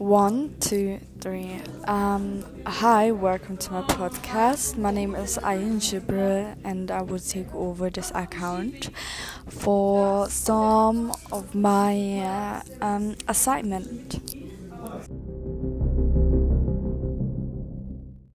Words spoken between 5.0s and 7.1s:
is Ayin Jibril, and I